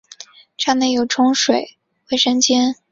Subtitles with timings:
[0.57, 1.77] 站内有冲水
[2.09, 2.75] 卫生间。